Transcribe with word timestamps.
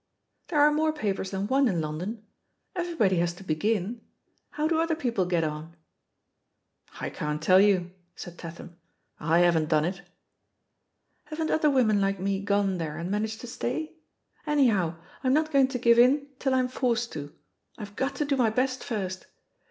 "There 0.47 0.59
are 0.59 0.71
more 0.73 0.91
papers 0.91 1.29
than 1.29 1.45
one 1.45 1.67
in 1.67 1.79
London. 1.79 2.25
Everybody 2.75 3.17
has 3.17 3.33
to 3.35 3.43
begin. 3.43 4.01
How 4.49 4.67
do 4.67 4.79
other 4.81 4.95
people 4.95 5.25
get 5.27 5.43
on?" 5.43 5.75
"I 6.99 7.11
can't 7.11 7.39
tell 7.39 7.59
you,'* 7.61 7.91
said 8.15 8.35
Tatham; 8.39 8.77
"I 9.19 9.41
haven't 9.41 9.69
done 9.69 9.85
it." 9.85 10.01
"Haven't 11.25 11.51
other 11.51 11.69
women 11.69 12.01
like 12.01 12.19
me 12.19 12.39
gone 12.41 12.79
there 12.79 12.97
and 12.97 13.11
managed 13.11 13.41
to 13.41 13.47
stay? 13.47 13.93
Anyhow, 14.47 14.95
I'm 15.23 15.33
not 15.35 15.51
going 15.51 15.67
to 15.67 15.77
give 15.77 15.99
in 15.99 16.29
till 16.39 16.55
I'm 16.55 16.67
forced 16.67 17.11
to— 17.11 17.35
I've 17.77 17.95
got 17.95 18.15
to 18.15 18.25
do 18.25 18.35
my 18.35 18.49
best 18.49 18.83
first. 18.83 19.27